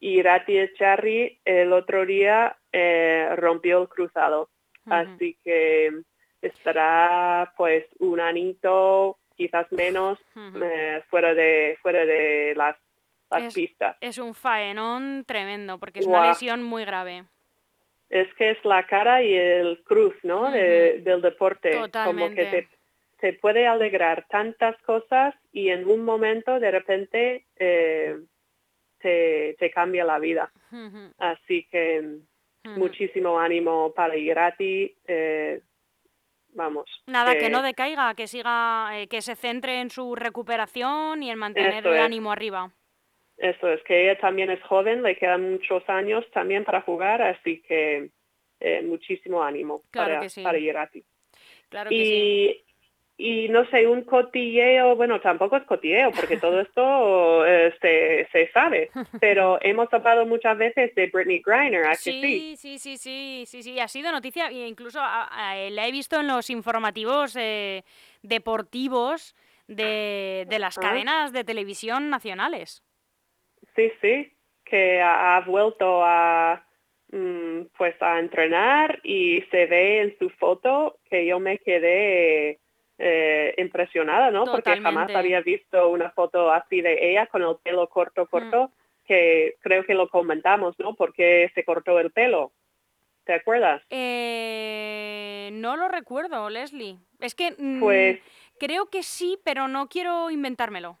Irati 0.00 0.58
Echarri 0.58 1.40
el 1.46 1.72
otro 1.72 2.04
día 2.04 2.58
eh, 2.72 3.30
rompió 3.36 3.80
el 3.80 3.88
cruzado 3.88 4.50
Así 4.86 5.36
que 5.42 5.90
estará 6.42 7.52
pues 7.56 7.84
un 7.98 8.20
anito, 8.20 9.18
quizás 9.36 9.70
menos, 9.72 10.18
eh, 10.36 11.02
fuera 11.08 11.34
de 11.34 11.78
fuera 11.82 12.04
de 12.04 12.54
las, 12.56 12.76
las 13.30 13.42
es, 13.44 13.54
pistas. 13.54 13.96
Es 14.00 14.18
un 14.18 14.34
faenón 14.34 15.24
tremendo 15.26 15.78
porque 15.78 16.00
es 16.00 16.06
una 16.06 16.28
lesión 16.28 16.62
muy 16.62 16.84
grave. 16.84 17.24
es 18.10 18.32
que 18.34 18.50
es 18.50 18.64
la 18.64 18.86
cara 18.86 19.22
y 19.22 19.34
el 19.34 19.82
cruz, 19.82 20.14
¿no? 20.22 20.50
De- 20.50 21.00
del 21.00 21.20
deporte. 21.22 21.70
Como 22.04 22.30
que 22.30 22.44
te, 22.46 22.68
te 23.18 23.32
puede 23.32 23.66
alegrar 23.66 24.26
tantas 24.28 24.76
cosas 24.82 25.34
y 25.52 25.70
en 25.70 25.88
un 25.88 26.04
momento 26.04 26.60
de 26.60 26.70
repente 26.70 27.46
eh, 27.56 28.18
te, 28.98 29.56
te 29.58 29.70
cambia 29.70 30.04
la 30.04 30.18
vida. 30.18 30.52
Así 31.18 31.66
que 31.70 32.18
ujú. 32.64 32.78
muchísimo 32.78 33.38
ánimo 33.38 33.92
para 33.94 34.16
Irati. 34.16 34.94
eh, 35.06 35.60
vamos. 36.54 36.84
Nada, 37.06 37.36
que 37.38 37.50
no 37.50 37.62
decaiga, 37.62 38.14
que 38.14 38.26
siga, 38.26 38.90
eh, 38.98 39.08
que 39.08 39.22
se 39.22 39.36
centre 39.36 39.80
en 39.80 39.90
su 39.90 40.14
recuperación 40.14 41.22
y 41.22 41.30
en 41.30 41.38
mantener 41.38 41.86
el 41.86 41.94
es. 41.94 42.00
ánimo 42.00 42.32
arriba. 42.32 42.72
Eso 43.36 43.68
es 43.68 43.82
que 43.82 44.04
ella 44.04 44.18
también 44.20 44.50
es 44.50 44.62
joven, 44.62 45.02
le 45.02 45.16
quedan 45.16 45.52
muchos 45.52 45.82
años 45.88 46.24
también 46.32 46.64
para 46.64 46.82
jugar, 46.82 47.20
así 47.20 47.62
que 47.62 48.10
eh, 48.60 48.82
muchísimo 48.82 49.42
ánimo 49.42 49.82
Claro 49.90 50.10
para, 50.10 50.20
que 50.20 50.30
sí. 50.30 50.42
para. 50.42 50.58
Claro 51.68 51.90
que 51.90 52.04
sí. 52.04 52.63
Y, 53.16 53.48
no 53.48 53.64
sé, 53.70 53.86
un 53.86 54.02
cotilleo, 54.02 54.96
bueno, 54.96 55.20
tampoco 55.20 55.56
es 55.56 55.62
cotilleo, 55.64 56.10
porque 56.10 56.36
todo 56.36 56.60
esto 56.60 57.46
eh, 57.46 57.72
se, 57.80 58.26
se 58.32 58.50
sabe, 58.50 58.90
pero 59.20 59.58
hemos 59.62 59.92
hablado 59.92 60.26
muchas 60.26 60.58
veces 60.58 60.92
de 60.96 61.06
Britney 61.12 61.40
Griner, 61.44 61.84
¿a 61.86 61.90
que 61.90 61.96
sí? 61.96 62.56
Sí, 62.56 62.56
sí, 62.56 62.78
sí, 62.78 62.96
sí, 62.96 63.44
sí, 63.46 63.62
sí, 63.62 63.78
ha 63.78 63.86
sido 63.86 64.10
noticia 64.10 64.48
e 64.48 64.66
incluso 64.66 64.98
a- 65.00 65.28
a- 65.30 65.56
eh, 65.58 65.70
la 65.70 65.86
he 65.86 65.92
visto 65.92 66.18
en 66.18 66.26
los 66.26 66.50
informativos 66.50 67.36
eh, 67.36 67.84
deportivos 68.22 69.36
de, 69.68 70.44
de 70.48 70.58
las 70.58 70.76
cadenas 70.78 71.32
de 71.32 71.44
televisión 71.44 72.10
nacionales. 72.10 72.82
Sí, 73.76 73.92
sí, 74.02 74.32
que 74.64 75.00
ha, 75.00 75.36
ha 75.36 75.40
vuelto 75.42 76.02
a 76.04 76.66
mm, 77.12 77.66
pues 77.78 77.94
a 78.02 78.18
entrenar 78.18 79.00
y 79.04 79.40
se 79.50 79.66
ve 79.66 80.00
en 80.02 80.18
su 80.18 80.30
foto 80.30 80.98
que 81.08 81.24
yo 81.26 81.38
me 81.38 81.58
quedé 81.58 82.58
eh, 82.98 83.54
impresionada, 83.58 84.30
¿no? 84.30 84.44
Porque 84.44 84.80
jamás 84.80 85.10
había 85.14 85.40
visto 85.40 85.88
una 85.88 86.10
foto 86.10 86.52
así 86.52 86.80
de 86.80 87.10
ella 87.10 87.26
con 87.26 87.42
el 87.42 87.56
pelo 87.62 87.88
corto, 87.88 88.26
corto, 88.26 88.70
que 89.04 89.54
creo 89.60 89.84
que 89.84 89.94
lo 89.94 90.08
comentamos, 90.08 90.78
¿no? 90.78 90.94
Porque 90.94 91.50
se 91.54 91.64
cortó 91.64 91.98
el 92.00 92.10
pelo. 92.10 92.52
¿Te 93.24 93.34
acuerdas? 93.34 93.82
Eh, 93.90 95.50
no 95.52 95.76
lo 95.76 95.88
recuerdo, 95.88 96.48
Leslie. 96.50 96.96
Es 97.20 97.34
que 97.34 97.54
mm, 97.56 97.80
Pues 97.80 98.20
creo 98.58 98.86
que 98.86 99.02
sí, 99.02 99.38
pero 99.44 99.66
no 99.68 99.88
quiero 99.88 100.30
inventármelo. 100.30 100.98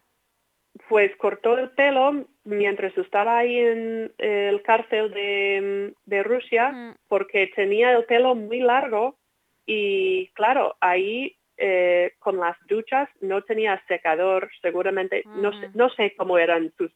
pues 0.88 1.14
cortó 1.16 1.56
el 1.56 1.70
pelo 1.70 2.26
mientras 2.44 2.96
estaba 2.98 3.38
ahí 3.38 3.56
en 3.58 4.12
el 4.18 4.60
cárcel 4.62 5.10
de, 5.12 5.94
de 6.04 6.22
Rusia 6.24 6.72
Mm, 6.72 6.94
porque 7.08 7.46
tenía 7.54 7.92
el 7.92 8.04
pelo 8.04 8.34
muy 8.34 8.58
largo 8.60 9.16
y 9.66 10.28
claro, 10.34 10.76
ahí 10.80 11.36
eh, 11.56 12.12
con 12.18 12.38
las 12.38 12.56
duchas 12.66 13.08
no 13.20 13.42
tenía 13.42 13.82
secador, 13.86 14.50
seguramente, 14.60 15.22
no, 15.26 15.52
sé, 15.58 15.66
Ujú. 15.68 15.78
no 15.78 15.88
sé 15.90 16.14
cómo 16.16 16.38
eran 16.38 16.72
sus 16.76 16.92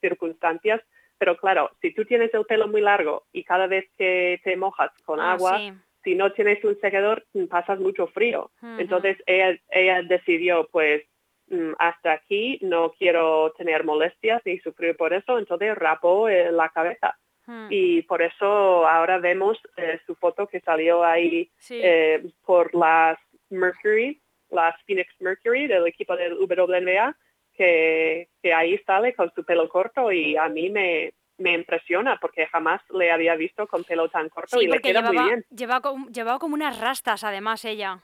circunstancias, 0.00 0.80
pero 1.18 1.36
claro, 1.36 1.70
si 1.80 1.92
tú 1.94 2.04
tienes 2.04 2.32
el 2.34 2.44
pelo 2.44 2.68
muy 2.68 2.80
largo 2.80 3.24
y 3.32 3.44
cada 3.44 3.66
vez 3.66 3.86
que 3.96 4.40
te 4.44 4.56
mojas 4.56 4.90
con 5.04 5.20
ah, 5.20 5.32
agua, 5.32 5.58
sí. 5.58 5.72
si 6.04 6.14
no 6.14 6.32
tienes 6.32 6.62
un 6.64 6.78
secador, 6.80 7.24
mm, 7.32 7.46
pasas 7.46 7.78
mucho 7.80 8.06
frío. 8.08 8.50
Entonces 8.78 9.16
ella, 9.26 9.58
ella 9.70 10.02
decidió, 10.02 10.68
pues, 10.70 11.02
mm, 11.48 11.72
hasta 11.78 12.12
aquí 12.12 12.58
no 12.60 12.92
quiero 12.92 13.52
tener 13.56 13.84
molestias 13.84 14.42
ni 14.44 14.58
sufrir 14.58 14.96
por 14.96 15.12
eso, 15.14 15.38
entonces 15.38 15.74
rapó 15.74 16.28
eh, 16.28 16.52
la 16.52 16.68
cabeza. 16.68 17.16
Mm, 17.46 17.68
Y 17.70 18.02
por 18.02 18.22
eso 18.22 18.86
ahora 18.86 19.18
vemos 19.18 19.56
eh, 19.76 20.00
su 20.04 20.16
foto 20.16 20.48
que 20.48 20.60
salió 20.60 21.04
ahí 21.04 21.48
sí. 21.58 21.80
eh, 21.82 22.22
por 22.44 22.74
las 22.74 23.18
Mercury, 23.50 24.20
las 24.50 24.74
Phoenix 24.86 25.12
Mercury 25.20 25.66
del 25.66 25.86
equipo 25.86 26.16
del 26.16 26.34
WNBA, 26.34 27.16
que, 27.54 28.28
que 28.42 28.52
ahí 28.52 28.78
sale 28.86 29.14
con 29.14 29.32
su 29.34 29.44
pelo 29.44 29.68
corto 29.68 30.12
y 30.12 30.36
a 30.36 30.48
mí 30.48 30.70
me, 30.70 31.14
me 31.38 31.54
impresiona 31.54 32.18
porque 32.20 32.46
jamás 32.46 32.80
le 32.90 33.10
había 33.10 33.34
visto 33.34 33.66
con 33.66 33.84
pelo 33.84 34.08
tan 34.08 34.28
corto 34.28 34.58
Sí, 34.58 34.64
y 34.64 34.68
le 34.68 34.80
queda 34.80 35.02
muy 35.02 35.16
bien. 35.16 35.44
llevaba, 35.50 35.80
como, 35.80 36.08
llevaba 36.08 36.38
como 36.38 36.54
unas 36.54 36.80
rastas, 36.80 37.24
además, 37.24 37.64
ella. 37.64 38.00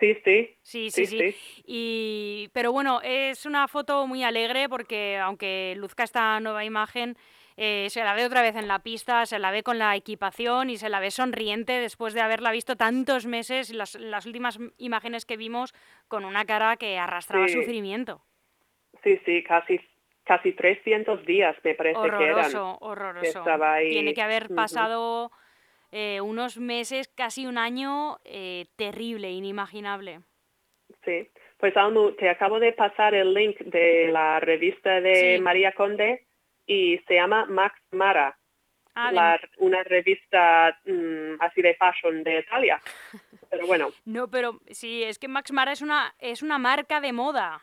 Sí, 0.00 0.16
sí, 0.24 0.56
sí, 0.62 0.90
sí. 0.90 1.06
sí. 1.06 1.36
Y, 1.66 2.50
pero 2.52 2.70
bueno, 2.70 3.00
es 3.02 3.46
una 3.46 3.66
foto 3.66 4.06
muy 4.06 4.22
alegre 4.22 4.68
porque 4.68 5.18
aunque 5.18 5.74
luzca 5.76 6.04
esta 6.04 6.38
nueva 6.38 6.64
imagen, 6.64 7.16
eh, 7.60 7.86
se 7.90 8.04
la 8.04 8.14
ve 8.14 8.24
otra 8.24 8.40
vez 8.40 8.54
en 8.54 8.68
la 8.68 8.78
pista, 8.78 9.26
se 9.26 9.38
la 9.40 9.50
ve 9.50 9.62
con 9.64 9.78
la 9.78 9.96
equipación 9.96 10.70
y 10.70 10.76
se 10.76 10.88
la 10.88 11.00
ve 11.00 11.10
sonriente 11.10 11.72
después 11.80 12.14
de 12.14 12.20
haberla 12.20 12.52
visto 12.52 12.76
tantos 12.76 13.26
meses, 13.26 13.74
las, 13.74 13.96
las 13.96 14.26
últimas 14.26 14.58
imágenes 14.78 15.26
que 15.26 15.36
vimos 15.36 15.74
con 16.06 16.24
una 16.24 16.44
cara 16.44 16.76
que 16.76 16.98
arrastraba 16.98 17.48
Sí. 17.48 17.54
sufrimiento. 17.54 18.22
Sí, 19.02 19.20
sí, 19.26 19.42
casi, 19.42 19.80
casi 20.24 20.52
300 20.52 21.24
días 21.26 21.56
me 21.64 21.74
parece 21.74 22.00
que 22.00 22.06
eran. 22.06 22.22
Horroroso, 22.46 22.78
horroroso. 22.80 23.44
Tiene 23.90 24.14
que 24.14 24.22
haber 24.22 24.48
pasado 24.54 25.30
eh, 25.90 26.20
unos 26.20 26.58
meses, 26.58 27.08
casi 27.08 27.46
un 27.46 27.58
año, 27.58 28.18
eh, 28.24 28.66
terrible, 28.76 29.30
inimaginable. 29.32 30.20
Sí, 31.04 31.28
pues 31.58 31.76
Almu, 31.76 32.12
te 32.12 32.28
acabo 32.30 32.60
de 32.60 32.72
pasar 32.72 33.14
el 33.14 33.34
link 33.34 33.58
de 33.60 34.08
la 34.12 34.38
revista 34.40 35.00
de 35.00 35.36
Sí. 35.36 35.42
María 35.42 35.72
Conde 35.72 36.26
y 36.68 36.98
se 37.08 37.14
llama 37.14 37.46
Max 37.46 37.74
Mara, 37.90 38.36
Ah, 38.94 39.12
la- 39.12 39.40
una 39.58 39.82
revista 39.84 40.76
mm, 40.84 41.40
así 41.40 41.62
de 41.62 41.74
fashion 41.76 42.22
de 42.24 42.40
Italia. 42.40 42.80
Pero 43.50 43.66
bueno, 43.66 43.88
No, 44.04 44.28
pero 44.28 44.60
sí, 44.70 45.02
es 45.04 45.18
que 45.18 45.26
Max 45.28 45.52
Mara 45.52 45.72
es 45.72 45.80
una, 45.82 46.14
es 46.18 46.42
una 46.42 46.58
marca 46.58 47.00
de 47.00 47.12
moda. 47.12 47.62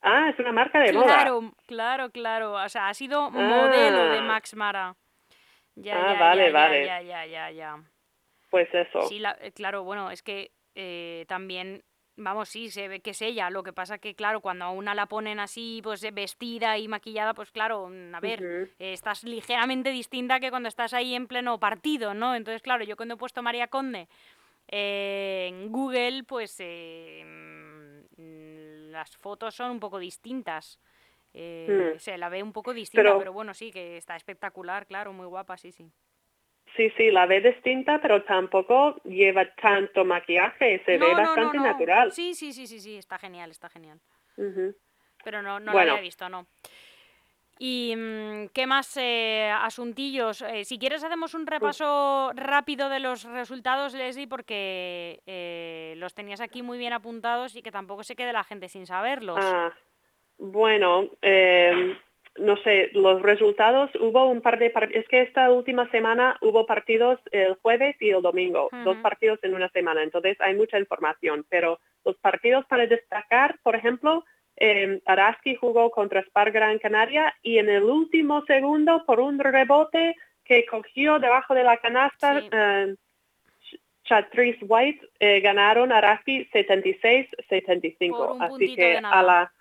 ah, 0.00 0.30
es 0.30 0.38
una 0.38 0.50
marca 0.52 0.80
de 0.80 0.92
moda. 0.92 1.04
Claro, 1.06 1.52
claro, 1.66 2.10
claro. 2.10 2.52
O 2.54 2.68
sea, 2.68 2.88
ha 2.88 2.94
sido 2.94 3.30
modelo 3.30 4.08
de 4.10 4.18
Ah. 4.18 4.22
Max 4.22 4.54
Mara. 4.56 4.96
Ya, 5.76 5.94
Ah, 5.96 6.12
ya, 6.14 6.18
vale, 6.20 6.46
ya, 6.46 6.52
vale. 6.52 6.86
ya, 6.86 7.02
ya, 7.02 7.26
ya, 7.26 7.50
ya. 7.50 7.76
Pues 8.50 8.68
eso. 8.74 9.02
Sí, 9.02 9.18
la- 9.20 9.36
eh, 9.40 9.52
claro, 9.52 9.84
bueno, 9.84 10.10
es 10.10 10.22
que 10.22 10.50
eh, 10.74 11.24
también, 11.28 11.82
vamos, 12.16 12.48
sí, 12.48 12.70
se 12.70 12.88
ve 12.88 13.00
que 13.00 13.10
es 13.10 13.22
ella. 13.22 13.50
Lo 13.50 13.62
que 13.62 13.72
pasa 13.72 13.98
que, 13.98 14.14
claro, 14.14 14.40
cuando 14.40 14.64
a 14.66 14.70
una 14.70 14.94
la 14.94 15.06
ponen 15.06 15.40
así, 15.40 15.80
pues 15.82 16.02
eh, 16.04 16.10
vestida 16.10 16.78
y 16.78 16.88
maquillada, 16.88 17.34
pues 17.34 17.50
claro, 17.50 17.88
mm, 17.88 18.14
a 18.14 18.20
ver, 18.20 18.42
eh, 18.78 18.92
estás 18.92 19.24
ligeramente 19.24 19.90
distinta 19.90 20.40
que 20.40 20.50
cuando 20.50 20.68
estás 20.68 20.92
ahí 20.94 21.14
en 21.14 21.26
pleno 21.26 21.58
partido, 21.58 22.14
¿no? 22.14 22.34
Entonces, 22.34 22.62
claro, 22.62 22.84
yo 22.84 22.96
cuando 22.96 23.14
he 23.14 23.18
puesto 23.18 23.42
María 23.42 23.68
Conde 23.68 24.08
eh, 24.68 25.46
en 25.50 25.70
Google, 25.72 26.24
pues 26.24 26.56
eh, 26.60 27.22
mm, 27.24 28.90
las 28.92 29.16
fotos 29.16 29.54
son 29.54 29.70
un 29.72 29.80
poco 29.80 29.98
distintas. 29.98 30.78
Eh, 31.34 31.94
Mm. 31.94 31.98
Se 31.98 32.18
la 32.18 32.28
ve 32.28 32.42
un 32.42 32.52
poco 32.52 32.74
distinta, 32.74 33.02
Pero- 33.04 33.18
pero 33.18 33.32
bueno, 33.32 33.54
sí, 33.54 33.70
que 33.70 33.96
está 33.96 34.16
espectacular, 34.16 34.86
claro, 34.86 35.12
muy 35.14 35.26
guapa, 35.26 35.56
sí, 35.56 35.72
sí. 35.72 35.90
Sí, 36.76 36.90
sí, 36.96 37.10
la 37.10 37.26
ve 37.26 37.40
distinta, 37.40 38.00
pero 38.00 38.22
tampoco 38.24 38.96
lleva 39.04 39.44
tanto 39.54 40.04
maquillaje, 40.04 40.82
se 40.84 40.96
ve 40.96 41.14
bastante 41.14 41.58
natural. 41.58 42.12
Sí, 42.12 42.34
sí, 42.34 42.52
sí, 42.52 42.66
sí, 42.66 42.80
sí, 42.80 42.96
está 42.96 43.18
genial, 43.18 43.50
está 43.50 43.68
genial. 43.68 44.00
Pero 45.24 45.42
no, 45.42 45.60
no 45.60 45.72
Bueno. 45.72 45.86
la 45.86 45.92
había 45.92 46.02
visto, 46.02 46.28
no. 46.28 46.46
¿Y 47.58 47.94
mm, 47.96 48.48
qué 48.48 48.66
más 48.66 48.96
eh, 48.96 49.52
asuntillos? 49.54 50.42
Eh, 50.42 50.64
si 50.64 50.78
quieres 50.78 51.04
hacemos 51.04 51.34
un 51.34 51.46
repaso 51.46 52.32
rápido 52.34 52.88
de 52.88 52.98
los 52.98 53.24
resultados, 53.24 53.94
Leslie, 53.94 54.26
porque 54.26 55.20
eh, 55.26 55.94
los 55.98 56.14
tenías 56.14 56.40
aquí 56.40 56.62
muy 56.62 56.78
bien 56.78 56.92
apuntados 56.92 57.54
y 57.54 57.62
que 57.62 57.70
tampoco 57.70 58.02
se 58.02 58.16
quede 58.16 58.32
la 58.32 58.42
gente 58.42 58.68
sin 58.68 58.86
saberlos. 58.86 59.38
Ah, 59.40 59.72
bueno, 60.38 61.10
eh, 61.20 61.96
no 62.38 62.56
sé, 62.58 62.90
los 62.94 63.20
resultados, 63.22 63.90
hubo 64.00 64.26
un 64.30 64.40
par 64.40 64.58
de 64.58 64.70
partidos, 64.70 65.02
es 65.02 65.08
que 65.08 65.20
esta 65.20 65.50
última 65.50 65.90
semana 65.90 66.38
hubo 66.40 66.64
partidos 66.66 67.20
el 67.30 67.54
jueves 67.56 67.96
y 68.00 68.10
el 68.10 68.22
domingo, 68.22 68.68
dos 68.84 68.96
partidos 68.98 69.38
en 69.42 69.54
una 69.54 69.68
semana, 69.68 70.02
entonces 70.02 70.40
hay 70.40 70.54
mucha 70.54 70.78
información, 70.78 71.44
pero 71.50 71.78
los 72.04 72.16
partidos 72.16 72.64
para 72.66 72.86
destacar, 72.86 73.58
por 73.62 73.76
ejemplo, 73.76 74.24
eh, 74.56 75.00
Araski 75.06 75.56
jugó 75.56 75.90
contra 75.90 76.20
Spar 76.22 76.50
Gran 76.52 76.78
Canaria 76.78 77.34
y 77.42 77.58
en 77.58 77.68
el 77.68 77.82
último 77.84 78.42
segundo, 78.46 79.04
por 79.06 79.20
un 79.20 79.38
rebote 79.38 80.14
que 80.44 80.64
cogió 80.66 81.18
debajo 81.18 81.54
de 81.54 81.64
la 81.64 81.76
canasta, 81.78 82.40
Sí. 82.40 82.48
eh, 82.52 82.94
Ch- 83.70 83.80
Chatrice 84.04 84.64
White 84.64 85.06
eh, 85.20 85.40
ganaron 85.40 85.92
Araski 85.92 86.46
76-75. 86.52 88.16
Por 88.16 88.32
un 88.32 88.42
Así 88.42 88.74
que 88.74 88.98
a 88.98 89.22
la 89.22 89.52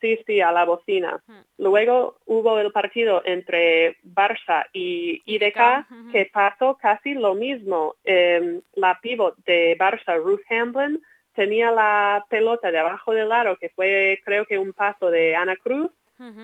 sí, 0.00 0.18
sí, 0.26 0.40
a 0.40 0.52
la 0.52 0.64
bocina. 0.64 1.22
Luego 1.58 2.16
hubo 2.26 2.58
el 2.58 2.72
partido 2.72 3.22
entre 3.24 3.96
Barça 4.02 4.66
y 4.72 5.22
IDK 5.26 6.12
que 6.12 6.30
pasó 6.32 6.76
casi 6.80 7.14
lo 7.14 7.34
mismo. 7.34 7.96
Eh, 8.04 8.60
la 8.74 8.98
pivot 9.00 9.36
de 9.44 9.76
Barça, 9.78 10.16
Ruth 10.22 10.42
Hamblin, 10.50 11.00
tenía 11.34 11.70
la 11.70 12.24
pelota 12.28 12.70
debajo 12.70 13.12
del 13.12 13.32
aro, 13.32 13.56
que 13.56 13.70
fue 13.70 14.20
creo 14.24 14.44
que 14.46 14.58
un 14.58 14.72
paso 14.72 15.10
de 15.10 15.36
Ana 15.36 15.56
Cruz, 15.56 15.90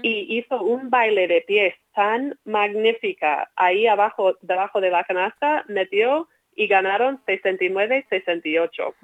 y 0.01 0.39
hizo 0.39 0.63
un 0.63 0.89
baile 0.89 1.29
de 1.29 1.43
pies 1.43 1.75
tan 1.95 2.39
magnífica 2.47 3.51
ahí 3.57 3.87
abajo, 3.87 4.35
debajo 4.41 4.81
de 4.81 4.89
la 4.89 5.05
canasta, 5.05 5.67
metió 5.69 6.29
y 6.57 6.67
ganaron 6.69 7.21
69-68 7.27 8.95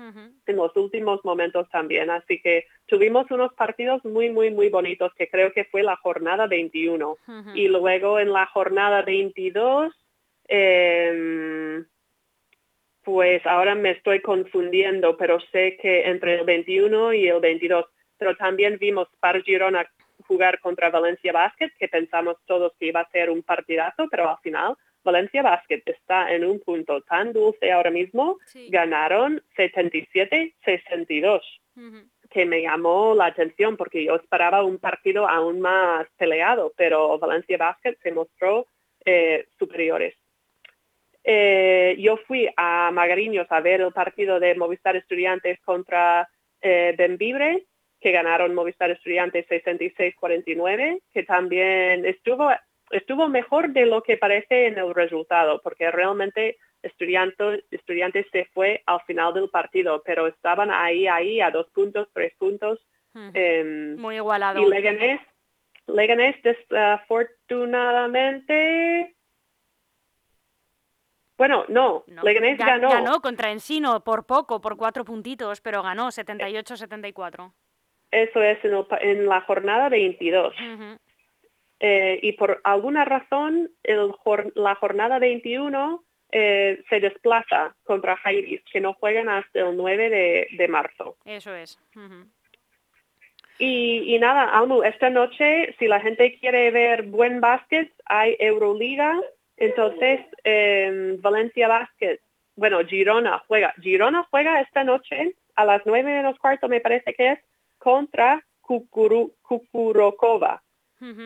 en 0.47 0.57
los 0.57 0.75
últimos 0.75 1.23
momentos 1.23 1.69
también. 1.69 2.09
Así 2.09 2.41
que 2.41 2.67
tuvimos 2.87 3.31
unos 3.31 3.53
partidos 3.53 4.03
muy, 4.07 4.31
muy, 4.31 4.51
muy 4.51 4.71
bonitos 4.71 5.13
que 5.15 5.29
creo 5.29 5.53
que 5.53 5.67
fue 5.67 5.83
la 5.83 5.97
jornada 5.97 6.47
21. 6.47 7.19
Y 7.55 7.69
luego 7.69 8.19
en 8.19 8.33
la 8.33 8.47
jornada 8.47 9.03
22, 9.03 9.95
em, 10.49 11.85
pues 13.05 13.45
ahora 13.47 13.75
me 13.75 13.91
estoy 13.91 14.21
confundiendo, 14.21 15.19
pero 15.19 15.39
sé 15.53 15.77
que 15.77 16.09
entre 16.09 16.37
el 16.37 16.47
21 16.47 17.13
y 17.13 17.29
el 17.29 17.41
22, 17.41 17.85
pero 18.17 18.35
también 18.35 18.79
vimos 18.81 19.09
Par 19.21 19.43
Girona 19.43 19.87
jugar 20.27 20.59
contra 20.61 20.89
Valencia 20.89 21.33
Basket, 21.33 21.71
que 21.79 21.89
pensamos 21.89 22.37
todos 22.47 22.73
que 22.79 22.87
iba 22.87 23.01
a 23.01 23.11
ser 23.11 23.29
un 23.29 23.43
partidazo, 23.43 24.07
pero 24.11 24.31
al 24.31 24.39
final 24.39 24.75
Valencia 25.05 25.43
Basket 25.43 25.83
está 25.87 26.33
en 26.33 26.45
un 26.45 26.61
punto 26.61 27.01
tan 27.03 27.33
dulce 27.33 27.73
ahora 27.73 27.91
mismo, 27.91 28.39
ganaron 28.69 29.43
77-62, 29.57 31.41
que 32.31 32.47
me 32.47 32.63
llamó 32.63 33.15
la 33.15 33.27
atención 33.27 33.77
porque 33.77 34.05
yo 34.05 34.17
esperaba 34.17 34.65
un 34.65 34.79
partido 34.79 35.29
aún 35.29 35.61
más 35.61 36.07
peleado, 36.17 36.73
pero 36.77 37.19
Valencia 37.19 37.59
Basket 37.59 37.97
se 38.03 38.13
mostró 38.13 38.67
eh, 39.05 39.47
superiores. 39.59 40.15
Eh, 41.25 41.97
yo 41.99 42.17
fui 42.17 42.49
a 42.57 42.91
Magariños 42.93 43.47
a 43.51 43.61
ver 43.61 43.81
el 43.81 43.93
partido 43.93 44.41
de 44.41 44.55
Movistar 44.55 44.97
Estudiantes 44.97 45.61
contra 45.61 46.29
eh, 46.61 46.95
Benvibre, 46.97 47.67
que 48.01 48.11
ganaron 48.11 48.55
Movistar 48.55 48.91
Estudiantes 48.91 49.47
66-49, 49.49 51.01
que 51.13 51.23
también 51.23 52.05
estuvo 52.05 52.51
estuvo 52.93 53.29
mejor 53.29 53.71
de 53.71 53.87
lo 53.87 54.03
que 54.03 54.17
parece 54.17 54.69
en 54.69 54.79
el 54.79 54.95
resultado, 54.95 55.61
porque 55.63 55.91
realmente 55.91 56.59
estudiantes, 56.83 57.65
estudiantes 57.71 58.27
se 58.31 58.45
fue 58.55 58.83
al 58.87 59.01
final 59.03 59.35
del 59.35 59.49
partido, 59.49 60.03
pero 60.05 60.27
estaban 60.27 60.71
ahí, 60.71 61.07
ahí, 61.07 61.41
a 61.41 61.51
dos 61.51 61.69
puntos, 61.71 62.09
tres 62.13 62.35
puntos. 62.39 62.81
Em, 63.35 63.97
Muy 63.97 64.17
igualado. 64.17 64.61
Y 64.61 64.69
Leganés, 64.69 65.21
Leganés 65.87 66.37
desafortunadamente... 66.43 69.15
Bueno, 71.39 71.65
no, 71.69 72.05
Leganés 72.23 72.59
ganó. 72.59 72.91
Ganó 72.91 73.21
contra 73.21 73.51
Ensino 73.51 74.05
por 74.05 74.27
poco, 74.27 74.61
por 74.61 74.77
cuatro 74.77 75.05
puntitos, 75.05 75.61
pero 75.61 75.83
ganó 75.83 76.09
78-74. 76.09 77.53
Eso 78.13 78.43
es 78.43 78.59
en, 79.01 79.27
la 79.27 79.41
jornada 79.41 79.89
22. 79.89 80.55
Eh, 81.85 82.21
y 82.23 82.33
por 82.35 82.61
alguna 82.63 83.05
razón 83.05 83.69
la 84.55 84.75
jornada 84.77 85.19
21 85.19 86.05
eh, 86.31 86.81
se 86.89 87.01
desplaza 87.01 87.75
contra 87.83 88.17
Jairis, 88.19 88.63
que 88.73 88.81
no 88.81 88.95
juegan 88.95 89.29
hasta 89.29 89.59
el 89.59 89.77
9 89.77 90.49
de, 90.57 90.69
marzo. 90.69 91.17
Eso 91.25 91.53
es. 91.57 91.81
y, 93.59 94.17
nada, 94.21 94.45
Almu, 94.57 94.85
esta 94.85 95.11
noche, 95.11 95.75
si 95.81 95.89
la 95.89 95.99
gente 95.99 96.39
quiere 96.39 96.71
ver 96.71 97.03
buen 97.03 97.41
básquet, 97.41 97.93
hay 98.05 98.37
Euroliga, 98.39 99.21
entonces 99.57 100.21
em, 100.45 101.21
Valencia 101.21 101.67
Básquet, 101.67 102.21
bueno, 102.55 102.79
Girona 102.87 103.43
juega. 103.49 103.75
Girona 103.83 104.25
juega 104.31 104.61
esta 104.61 104.85
noche 104.85 105.35
a 105.57 105.65
las 105.65 105.83
9 105.85 106.05
menos 106.05 106.39
cuarto, 106.39 106.69
me 106.69 106.81
parece 106.81 107.13
que 107.13 107.33
es, 107.33 107.41
contra 107.79 108.47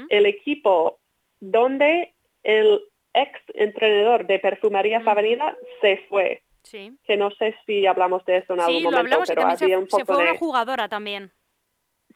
El 0.09 0.27
equipo 0.27 0.99
donde 1.41 2.15
el 2.43 2.81
ex 3.13 3.41
entrenador 3.55 4.27
de 4.27 4.39
Perfumería 4.39 5.03
Avenida 5.05 5.57
se 5.81 5.99
fue. 6.09 6.43
Sí. 6.63 6.97
Que 7.05 7.17
no 7.17 7.31
sé 7.31 7.55
si 7.65 7.87
hablamos 7.87 8.25
de 8.25 8.39
eso 8.39 8.55
en 8.55 8.61
algún 8.61 8.83
momento, 8.83 9.23
pero 9.27 9.43
había 9.43 9.57
se, 9.57 9.77
un 9.77 9.87
poco 9.87 9.99
se 9.99 10.05
fue 10.05 10.23
una 10.23 10.37
jugadora 10.37 10.89
también. 10.89 11.33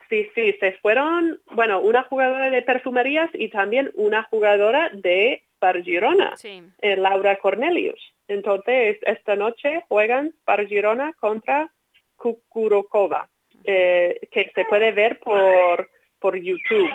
Sí, 0.08 0.28
sí, 0.34 0.52
se 0.58 0.72
fueron, 0.78 1.40
bueno, 1.52 1.80
una 1.80 2.02
jugadora 2.02 2.50
de 2.50 2.62
perfumerías 2.62 3.30
y 3.32 3.48
también 3.48 3.92
una 3.94 4.24
jugadora 4.24 4.90
de 4.92 5.44
Pargirona, 5.60 6.36
sí. 6.36 6.62
Eh, 6.80 6.96
Laura 6.96 7.36
Cornelius. 7.36 8.00
Entonces, 8.26 8.98
esta 9.02 9.36
noche 9.36 9.84
juegan 9.88 10.34
Pargirona 10.44 11.12
contra 11.12 11.72
Kukurokova, 12.16 13.28
eh, 13.62 14.18
que 14.32 14.50
se 14.52 14.64
puede 14.64 14.90
ver 14.90 15.20
por, 15.20 15.88
por 16.18 16.36
YouTube 16.36 16.90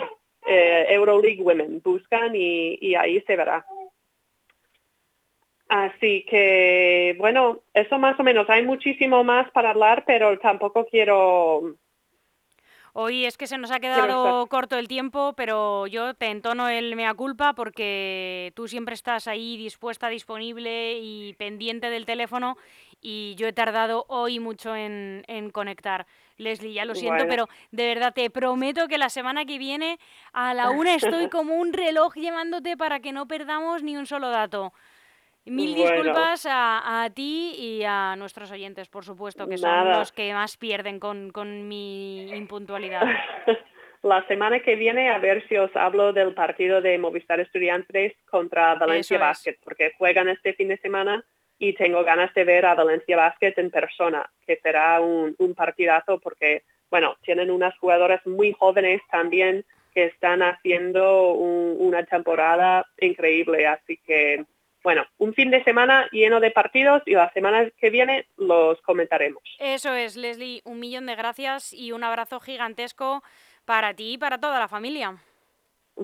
eh, 0.46 0.86
Euroleague 0.90 1.42
Women. 1.42 1.80
Buscan 1.82 2.34
y, 2.34 2.94
ahí 2.94 3.20
se 3.26 3.36
verá. 3.36 3.66
Así 5.68 6.24
que, 6.28 7.16
bueno, 7.18 7.60
eso 7.74 7.98
más 7.98 8.18
o 8.20 8.22
menos. 8.22 8.48
Hay 8.48 8.64
muchísimo 8.64 9.24
más 9.24 9.50
para 9.50 9.70
hablar, 9.70 10.04
pero 10.06 10.38
tampoco 10.38 10.86
quiero... 10.86 11.76
Hoy 12.98 13.26
es 13.26 13.36
que 13.36 13.46
se 13.46 13.58
nos 13.58 13.70
ha 13.70 13.78
quedado 13.78 14.46
corto 14.46 14.78
el 14.78 14.88
tiempo, 14.88 15.34
pero 15.36 15.86
yo 15.86 16.14
te 16.14 16.28
entono 16.28 16.70
el 16.70 16.96
mea 16.96 17.12
culpa 17.12 17.52
porque 17.52 18.52
tú 18.56 18.68
siempre 18.68 18.94
estás 18.94 19.28
ahí 19.28 19.58
dispuesta, 19.58 20.08
disponible 20.08 20.98
y 20.98 21.34
pendiente 21.34 21.90
del 21.90 22.06
teléfono 22.06 22.56
y 23.02 23.34
yo 23.36 23.48
he 23.48 23.52
tardado 23.52 24.06
hoy 24.08 24.40
mucho 24.40 24.74
en, 24.74 25.24
en 25.26 25.50
conectar. 25.50 26.06
Leslie, 26.38 26.74
ya 26.74 26.84
lo 26.84 26.94
siento, 26.94 27.24
pero 27.28 27.48
de 27.70 27.86
verdad 27.86 28.12
te 28.14 28.30
prometo 28.30 28.88
que 28.88 28.98
la 28.98 29.08
semana 29.08 29.44
que 29.44 29.58
viene 29.58 29.98
a 30.32 30.54
la 30.54 30.70
una 30.70 30.94
estoy 30.94 31.28
como 31.28 31.54
un 31.54 31.72
reloj 31.72 32.14
llamándote 32.16 32.76
para 32.76 33.00
que 33.00 33.12
no 33.12 33.26
perdamos 33.26 33.82
ni 33.82 33.96
un 33.96 34.06
solo 34.06 34.30
dato. 34.30 34.72
Mil 35.46 35.76
disculpas 35.76 36.44
a, 36.50 37.08
ti 37.14 37.54
y 37.56 37.84
a 37.84 38.16
nuestros 38.16 38.50
oyentes, 38.50 38.88
por 38.88 39.04
supuesto, 39.04 39.46
que 39.46 39.56
son 39.56 39.90
los 39.90 40.10
que 40.10 40.32
más 40.32 40.56
pierden 40.56 40.98
con, 40.98 41.30
con 41.30 41.68
mi 41.68 42.28
impuntualidad. 42.32 43.02
la 44.02 44.26
semana 44.26 44.60
que 44.60 44.74
viene 44.74 45.10
a 45.10 45.18
ver 45.18 45.46
si 45.48 45.56
os 45.56 45.74
hablo 45.76 46.12
del 46.12 46.34
partido 46.34 46.80
de 46.80 46.98
Movistar 46.98 47.38
Estudiantes 47.40 48.14
contra 48.28 48.74
Valencia 48.74 49.18
Basket, 49.18 49.56
porque 49.62 49.92
juegan 49.96 50.28
este 50.28 50.54
fin 50.54 50.68
de 50.68 50.78
semana 50.78 51.24
y 51.58 51.72
tengo 51.74 52.04
ganas 52.04 52.32
de 52.34 52.44
ver 52.44 52.66
a 52.66 52.74
Valencia 52.74 53.16
Basket 53.16 53.54
en 53.56 53.70
persona, 53.70 54.28
que 54.46 54.56
será 54.62 55.00
un, 55.00 55.34
partidazo 55.56 56.18
porque, 56.18 56.62
bueno, 56.90 57.16
tienen 57.22 57.50
unas 57.50 57.76
jugadoras 57.78 58.24
muy 58.26 58.52
jóvenes 58.52 59.00
también 59.10 59.64
que 59.94 60.04
están 60.04 60.42
haciendo 60.42 61.32
una 61.32 62.04
temporada 62.04 62.86
increíble. 63.00 63.66
Así 63.66 63.98
que, 64.06 64.44
bueno, 64.82 65.06
un 65.16 65.32
fin 65.32 65.50
de 65.50 65.64
semana 65.64 66.06
lleno 66.12 66.40
de 66.40 66.50
partidos 66.50 67.02
y 67.06 67.12
la 67.12 67.32
semana 67.32 67.70
que 67.78 67.88
viene 67.88 68.26
los 68.36 68.80
comentaremos. 68.82 69.42
Eso 69.58 69.94
es, 69.94 70.16
Leslie, 70.16 70.60
un 70.64 70.78
millón 70.78 71.06
de 71.06 71.16
gracias 71.16 71.72
y 71.72 71.92
un 71.92 72.04
abrazo 72.04 72.40
gigantesco 72.40 73.22
para 73.64 73.94
ti 73.94 74.14
y 74.14 74.18
para 74.18 74.38
toda 74.38 74.58
la 74.58 74.68
familia. 74.68 75.16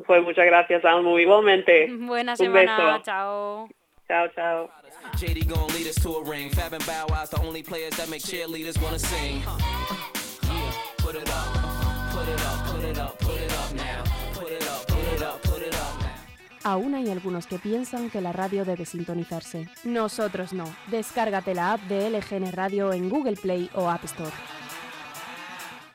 Pues 0.07 0.23
muchas 0.23 0.47
gracias, 0.47 0.83
Almu, 0.87 1.19
igualmente. 1.19 1.87
Buena 1.91 2.35
semana, 2.35 3.03
chao. 3.03 3.69
Chao, 4.13 4.29
chao. 4.37 4.69
JD 5.17 5.49
gon' 5.49 5.69
lead 5.69 5.87
us 5.87 5.95
to 6.03 6.11
a 6.17 6.23
ring. 6.23 6.51
Fab 6.51 6.75
and 6.75 6.85
Bow 6.85 7.07
Wow's 7.09 7.31
the 7.31 7.41
only 7.41 7.63
players 7.63 7.97
that 7.97 8.11
make 8.11 8.21
cheerleaders 8.21 8.79
wanna 8.83 8.99
sing. 8.99 9.41
Yeah, 9.41 10.73
put 10.99 11.15
it 11.15 11.31
up, 11.31 12.13
put 12.13 12.29
it 12.29 12.41
up, 12.45 12.67
put 12.67 12.85
it 12.85 12.99
up, 12.99 13.19
put 13.19 13.41
it 13.41 13.53
up 13.55 13.73
now. 13.75 14.05
Put 14.35 14.53
it 14.53 14.69
up, 14.69 14.87
put 14.87 15.13
it 15.15 15.23
up, 15.23 15.43
put 15.43 15.63
it 15.63 15.75
up 15.75 16.03
now. 16.03 16.71
Aún 16.71 16.95
hay 16.95 17.11
algunos 17.11 17.47
que 17.47 17.59
piensan 17.59 18.11
que 18.11 18.21
la 18.21 18.33
radio 18.33 18.67
debe 18.67 18.85
sintonizarse. 18.85 19.67
Nosotros 19.85 20.53
no. 20.53 20.65
Descárgate 20.89 21.55
la 21.55 21.73
app 21.73 21.81
de 21.85 22.11
LGN 22.11 22.53
Radio 22.53 22.93
en 22.93 23.09
Google 23.09 23.37
Play 23.37 23.71
o 23.73 23.89
App 23.89 24.05
Store. 24.05 24.33